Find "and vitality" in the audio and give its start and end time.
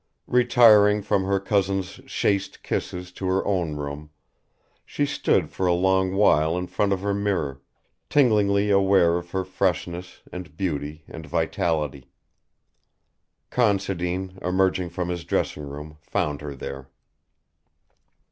11.07-12.09